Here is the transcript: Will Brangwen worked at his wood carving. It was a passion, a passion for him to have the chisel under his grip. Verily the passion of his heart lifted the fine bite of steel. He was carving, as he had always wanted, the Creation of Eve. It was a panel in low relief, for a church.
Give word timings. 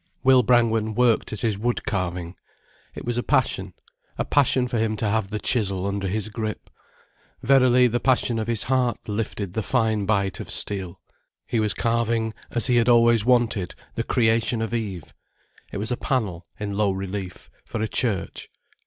Will 0.23 0.41
Brangwen 0.41 0.95
worked 0.95 1.31
at 1.31 1.41
his 1.41 1.59
wood 1.59 1.85
carving. 1.85 2.35
It 2.95 3.05
was 3.05 3.19
a 3.19 3.21
passion, 3.21 3.75
a 4.17 4.25
passion 4.25 4.67
for 4.67 4.79
him 4.79 4.95
to 4.97 5.07
have 5.07 5.29
the 5.29 5.37
chisel 5.37 5.85
under 5.85 6.07
his 6.07 6.29
grip. 6.29 6.71
Verily 7.43 7.85
the 7.85 7.99
passion 7.99 8.39
of 8.39 8.47
his 8.47 8.63
heart 8.63 8.97
lifted 9.07 9.53
the 9.53 9.61
fine 9.61 10.07
bite 10.07 10.39
of 10.39 10.49
steel. 10.49 10.99
He 11.45 11.59
was 11.59 11.75
carving, 11.75 12.33
as 12.49 12.65
he 12.65 12.77
had 12.77 12.89
always 12.89 13.25
wanted, 13.25 13.75
the 13.93 14.03
Creation 14.03 14.59
of 14.59 14.73
Eve. 14.73 15.13
It 15.71 15.77
was 15.77 15.91
a 15.91 15.97
panel 15.97 16.47
in 16.59 16.73
low 16.73 16.89
relief, 16.89 17.51
for 17.63 17.79
a 17.79 17.87
church. 17.87 18.49